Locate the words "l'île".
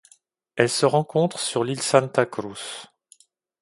1.63-1.83